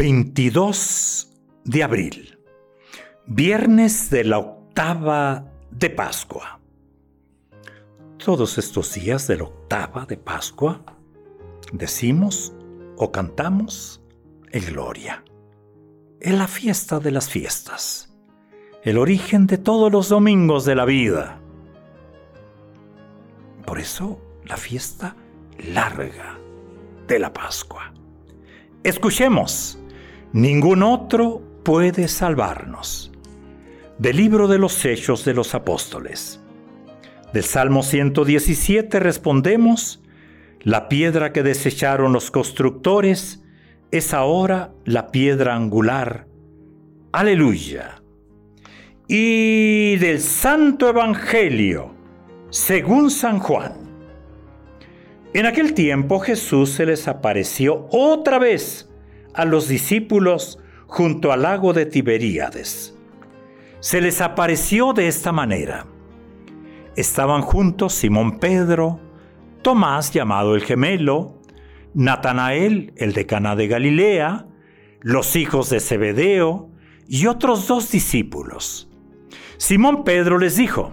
[0.00, 1.28] ...22
[1.66, 2.38] de abril...
[3.26, 6.58] ...viernes de la octava de Pascua...
[8.16, 10.82] ...todos estos días de la octava de Pascua...
[11.74, 12.54] ...decimos
[12.96, 14.02] o cantamos
[14.52, 15.22] el Gloria...
[16.18, 18.16] ...es la fiesta de las fiestas...
[18.82, 21.42] ...el origen de todos los domingos de la vida...
[23.66, 25.14] ...por eso la fiesta
[25.58, 26.38] larga
[27.06, 27.92] de la Pascua...
[28.82, 29.76] Escuchemos...
[30.32, 33.10] Ningún otro puede salvarnos.
[33.98, 36.40] Del libro de los Hechos de los Apóstoles.
[37.32, 40.04] Del Salmo 117 respondemos,
[40.60, 43.42] la piedra que desecharon los constructores
[43.90, 46.28] es ahora la piedra angular.
[47.10, 48.00] Aleluya.
[49.08, 51.92] Y del Santo Evangelio,
[52.50, 53.72] según San Juan.
[55.34, 58.89] En aquel tiempo Jesús se les apareció otra vez
[59.34, 62.96] a los discípulos junto al lago de Tiberíades.
[63.80, 65.86] Se les apareció de esta manera.
[66.96, 69.00] Estaban juntos Simón Pedro,
[69.62, 71.40] Tomás llamado el gemelo,
[71.94, 74.46] Natanael, el de Cana de Galilea,
[75.00, 76.70] los hijos de Zebedeo
[77.06, 78.88] y otros dos discípulos.
[79.56, 80.92] Simón Pedro les dijo,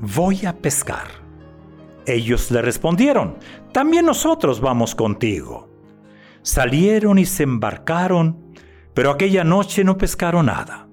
[0.00, 1.08] voy a pescar.
[2.06, 3.38] Ellos le respondieron,
[3.72, 5.69] también nosotros vamos contigo.
[6.42, 8.54] Salieron y se embarcaron,
[8.94, 10.88] pero aquella noche no pescaron nada.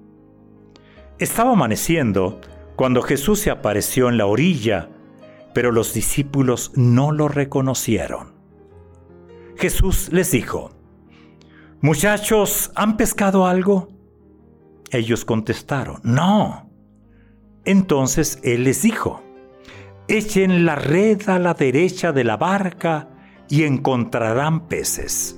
[1.18, 2.40] Estaba amaneciendo
[2.76, 4.88] cuando Jesús se apareció en la orilla,
[5.52, 8.34] pero los discípulos no lo reconocieron.
[9.56, 10.70] Jesús les dijo,
[11.80, 13.88] Muchachos, ¿han pescado algo?
[14.90, 16.70] Ellos contestaron, No.
[17.64, 19.22] Entonces Él les dijo,
[20.06, 23.08] Echen la red a la derecha de la barca
[23.48, 25.37] y encontrarán peces.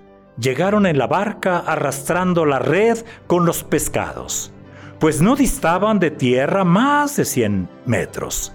[0.41, 2.97] llegaron en la barca arrastrando la red
[3.27, 4.51] con los pescados,
[4.99, 8.51] pues no distaban de tierra más de cien metros.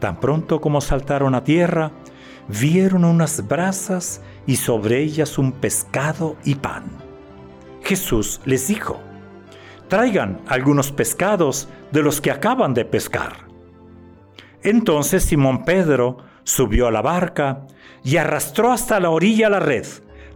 [0.00, 1.92] Tan pronto como saltaron a tierra,
[2.48, 6.84] vieron unas brasas y sobre ellas un pescado y pan.
[7.82, 9.00] Jesús les dijo,
[9.88, 13.48] traigan algunos pescados de los que acaban de pescar.
[14.62, 17.66] Entonces Simón Pedro subió a la barca
[18.02, 19.86] y arrastró hasta la orilla la red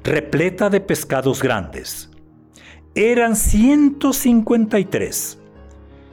[0.09, 2.11] repleta de pescados grandes.
[2.95, 5.39] Eran 153,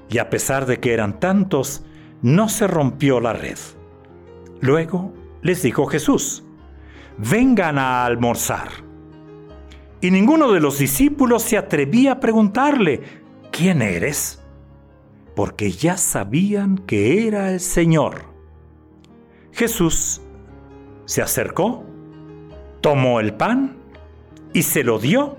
[0.10, 1.84] y a pesar de que eran tantos,
[2.22, 3.58] no se rompió la red.
[4.62, 6.44] Luego les dijo Jesús,
[7.18, 8.70] vengan a almorzar.
[10.02, 13.02] Y ninguno de los discípulos se atrevía a preguntarle,
[13.52, 14.42] ¿quién eres?
[15.36, 18.26] Porque ya sabían que era el Señor.
[19.52, 20.22] Jesús
[21.06, 21.84] se acercó,
[22.82, 23.85] tomó el pan
[24.56, 25.36] y se lo dio,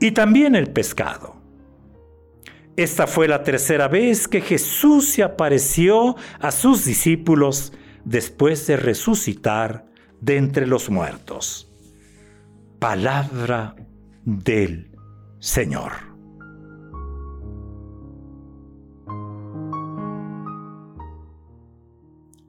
[0.00, 1.36] y también el pescado.
[2.76, 7.72] Esta fue la tercera vez que Jesús se apareció a sus discípulos
[8.04, 9.86] después de resucitar
[10.20, 11.72] de entre los muertos.
[12.78, 13.74] Palabra
[14.26, 14.90] del
[15.38, 15.92] Señor.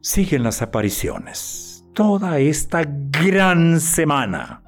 [0.01, 4.63] Siguen las apariciones toda esta gran semana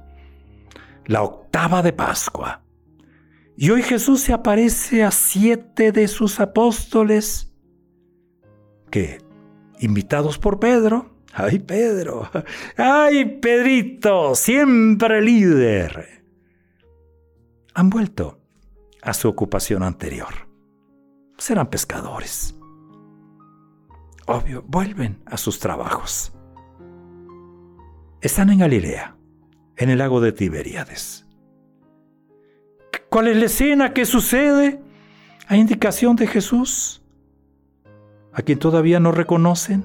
[1.11, 2.63] la octava de Pascua.
[3.57, 7.53] Y hoy Jesús se aparece a siete de sus apóstoles
[8.89, 9.19] que,
[9.79, 12.29] invitados por Pedro, Ay, Pedro.
[12.77, 16.25] Ay, Pedrito, siempre líder.
[17.73, 18.41] Han vuelto
[19.01, 20.49] a su ocupación anterior.
[21.37, 22.53] Serán pescadores.
[24.27, 26.33] Obvio, vuelven a sus trabajos.
[28.19, 29.15] Están en Galilea,
[29.81, 31.25] en el lago de Tiberíades.
[33.09, 34.79] ¿Cuál es la escena que sucede?
[35.47, 37.01] A indicación de Jesús,
[38.31, 39.83] a quien todavía no reconocen.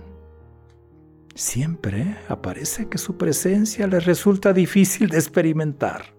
[1.34, 6.14] Siempre aparece que su presencia les resulta difícil de experimentar.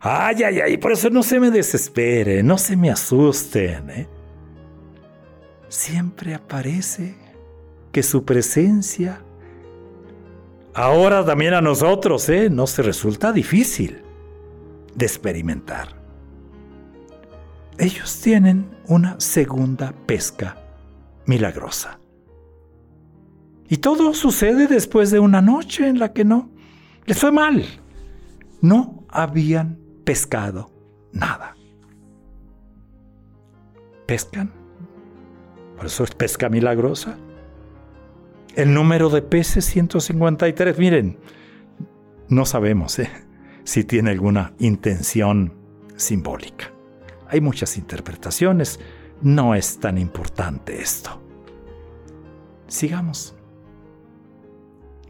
[0.00, 3.90] Ay, ay, ay, por eso no se me desesperen, no se me asusten.
[3.90, 4.08] ¿eh?
[5.68, 7.16] Siempre aparece
[7.90, 9.22] que su presencia
[10.76, 12.50] ahora también a nosotros ¿eh?
[12.50, 14.02] no se resulta difícil
[14.94, 15.88] de experimentar.
[17.78, 20.56] Ellos tienen una segunda pesca
[21.24, 21.98] milagrosa.
[23.68, 26.50] Y todo sucede después de una noche en la que no
[27.06, 27.64] les fue mal.
[28.60, 30.70] No habían pescado
[31.12, 31.56] nada.
[34.06, 34.52] Pescan.
[35.76, 37.16] Por eso es pesca milagrosa.
[38.56, 40.78] El número de peces 153.
[40.78, 41.18] Miren,
[42.30, 43.10] no sabemos ¿eh?
[43.64, 45.52] si tiene alguna intención
[45.96, 46.72] simbólica.
[47.28, 48.80] Hay muchas interpretaciones.
[49.20, 51.20] No es tan importante esto.
[52.66, 53.36] Sigamos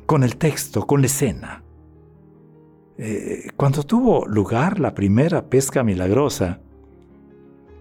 [0.06, 1.62] con el texto, con la escena.
[2.98, 6.60] Eh, cuando tuvo lugar la primera pesca milagrosa,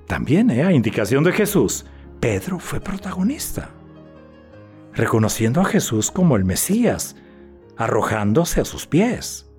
[0.06, 1.88] también eh, a indicación de Jesús,
[2.20, 3.72] Pedro fue protagonista,
[4.96, 7.16] reconociendo a Jesús como el Mesías,
[7.78, 9.50] arrojándose a sus pies.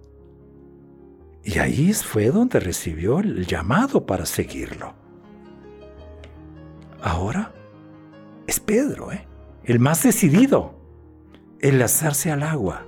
[1.44, 4.94] Y ahí fue donde recibió el llamado para seguirlo.
[7.02, 7.52] Ahora
[8.46, 9.28] es Pedro, ¿eh?
[9.64, 10.74] el más decidido
[11.60, 12.86] en lanzarse al agua,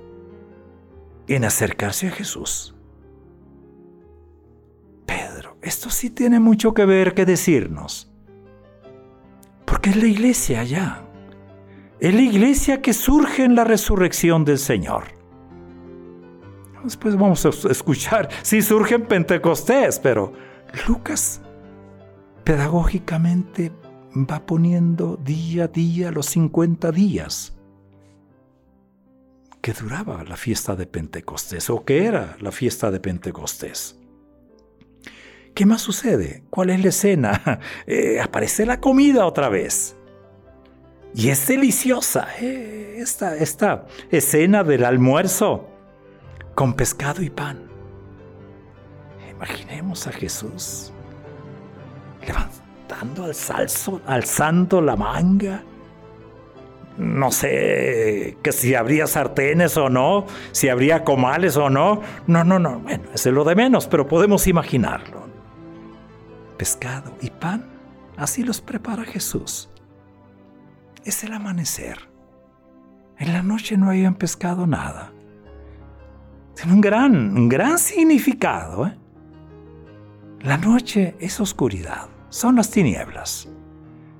[1.27, 2.75] en acercarse a Jesús.
[5.05, 8.11] Pedro, esto sí tiene mucho que ver que decirnos.
[9.65, 11.08] Porque es la iglesia ya.
[11.99, 15.03] Es la iglesia que surge en la resurrección del Señor.
[16.83, 20.31] Después vamos a escuchar si surge en Pentecostés, pero
[20.87, 21.41] Lucas
[22.45, 23.71] pedagógicamente
[24.15, 27.55] va poniendo día a día los 50 días
[29.61, 33.99] que duraba la fiesta de Pentecostés o que era la fiesta de Pentecostés.
[35.53, 36.45] ¿Qué más sucede?
[36.49, 37.59] ¿Cuál es la escena?
[37.87, 39.98] Eh, aparece la comida otra vez.
[41.13, 45.67] Y es deliciosa eh, esta, esta escena del almuerzo
[46.55, 47.69] con pescado y pan.
[49.29, 50.91] Imaginemos a Jesús
[52.25, 55.63] levantando al salso, alzando la manga
[56.99, 62.01] no sé que si habría sartenes o no, si habría comales o no.
[62.27, 62.79] No, no, no.
[62.79, 65.29] Bueno, es lo de menos, pero podemos imaginarlo.
[66.57, 67.65] Pescado y pan,
[68.17, 69.69] así los prepara Jesús.
[71.05, 72.09] Es el amanecer.
[73.17, 75.11] En la noche no habían pescado nada.
[76.55, 78.87] Tiene un gran, un gran significado.
[78.87, 78.97] ¿eh?
[80.41, 83.49] La noche es oscuridad, son las tinieblas.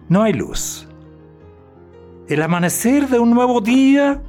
[0.10, 0.90] No hay luz
[2.30, 4.22] el amanecer de un nuevo día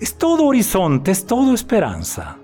[0.00, 2.38] es todo horizonte, es todo esperanza.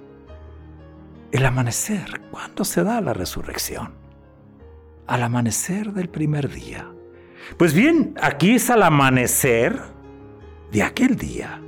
[1.32, 3.94] El amanecer, ¿cuándo se da la resurrección?
[5.06, 6.86] Al amanecer del primer día.
[7.56, 9.80] Pues bien, aquí es al amanecer
[10.72, 11.60] de aquel día.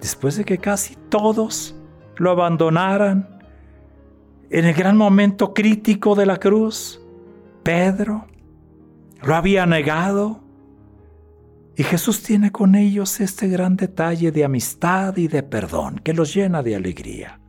[0.00, 1.74] Después de que casi todos
[2.16, 3.28] lo abandonaran
[4.50, 7.00] en el gran momento crítico de la cruz,
[7.62, 8.26] Pedro
[9.22, 10.40] lo había negado,
[11.78, 16.34] y Jesús tiene con ellos este gran detalle de amistad y de perdón que los
[16.34, 17.40] llena de alegría.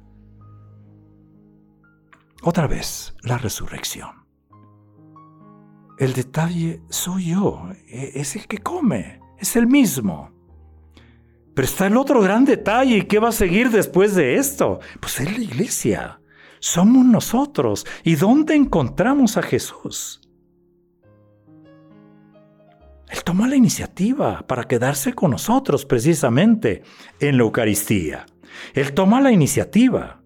[2.44, 4.19] Otra vez, la resurrección.
[6.00, 10.32] El detalle soy yo, e-, es el que come, es el mismo.
[11.54, 14.80] Pero está el otro gran detalle, ¿y qué va a seguir después de esto?
[15.02, 16.22] Pues es la iglesia,
[16.62, 17.86] somos nosotros.
[18.06, 20.22] ¿Y dónde encontramos a Jesús?
[23.10, 26.84] Él toma la iniciativa para quedarse con nosotros precisamente
[27.20, 28.26] en la Eucaristía.
[28.74, 30.19] Él toma la iniciativa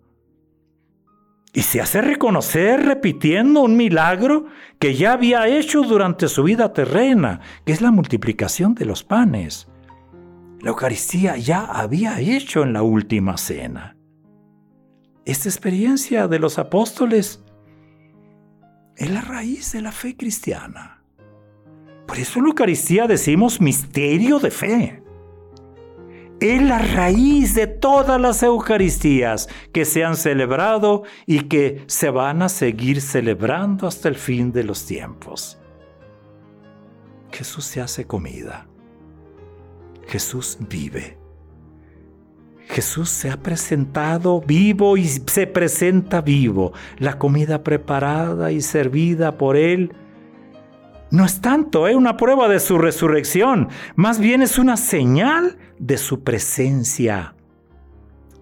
[1.53, 4.47] y se hace reconocer repitiendo un milagro
[4.79, 9.67] que ya había hecho durante su vida terrena, que es la multiplicación de los panes.
[10.61, 13.95] La Eucaristía ya había hecho en la última cena.
[15.25, 17.43] Esta experiencia de los apóstoles
[18.97, 21.03] es la raíz de la fe cristiana.
[22.07, 25.02] Por eso la Eucaristía decimos misterio de fe.
[26.39, 32.41] Es la raíz de todas las Eucaristías que se han celebrado y que se van
[32.41, 35.59] a seguir celebrando hasta el fin de los tiempos.
[37.31, 38.67] Jesús se hace comida.
[40.07, 41.17] Jesús vive.
[42.67, 46.73] Jesús se ha presentado vivo y se presenta vivo.
[46.97, 49.93] La comida preparada y servida por Él
[51.13, 55.99] no es tanto es una prueba de su resurrección, más bien es una señal de
[55.99, 57.35] su presencia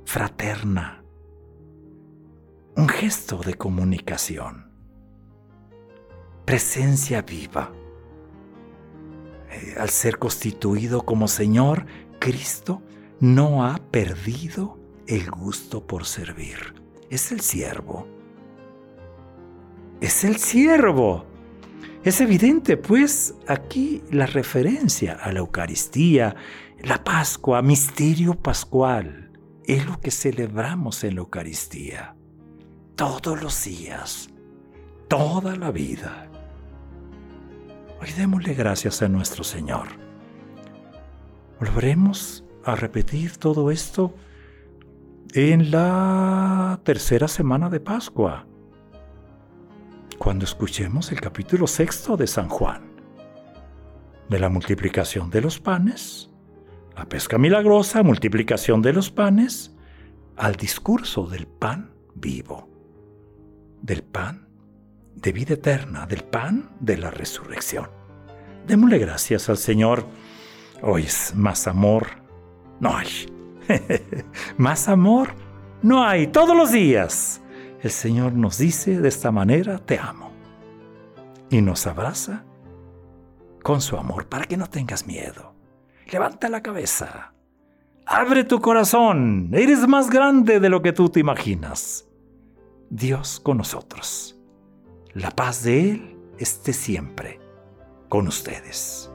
[0.05, 1.03] fraterna,
[2.77, 4.71] un gesto de comunicación,
[6.45, 7.73] presencia viva.
[9.49, 11.85] Eh, al ser constituido como Señor,
[12.19, 12.81] Cristo
[13.19, 16.81] no ha perdido el gusto por servir.
[17.09, 18.07] Es el siervo.
[19.99, 21.30] Es el siervo
[22.03, 26.35] es evidente, pues, aquí la referencia a la Eucaristía,
[26.81, 29.31] la Pascua, misterio pascual,
[29.65, 32.15] es lo que celebramos en la Eucaristía.
[32.95, 34.29] Todos los días,
[35.07, 36.27] toda la vida.
[38.01, 39.87] Hoy démosle gracias a nuestro Señor.
[41.59, 44.15] Volveremos a repetir todo esto
[45.33, 48.47] en la tercera semana de Pascua
[50.21, 52.83] cuando escuchemos el capítulo sexto de San Juan,
[54.29, 56.29] de la multiplicación de los panes,
[56.95, 59.75] la pesca milagrosa, multiplicación de los panes,
[60.37, 62.69] al discurso del pan vivo,
[63.81, 64.47] del pan
[65.15, 67.89] de vida eterna, del pan de la resurrección.
[68.67, 70.05] Démosle gracias al Señor.
[70.83, 72.05] Hoy es más amor,
[72.79, 73.09] no hay.
[74.57, 75.29] más amor,
[75.81, 76.27] no hay.
[76.27, 77.40] Todos los días
[77.81, 80.31] el Señor nos dice de esta manera, te amo.
[81.49, 82.43] Y nos abraza
[83.63, 85.53] con su amor para que no tengas miedo.
[86.11, 87.33] Levanta la cabeza.
[88.05, 89.49] Abre tu corazón.
[89.53, 92.07] Eres más grande de lo que tú te imaginas.
[92.89, 94.37] Dios con nosotros.
[95.13, 97.39] La paz de Él esté siempre
[98.09, 99.10] con ustedes.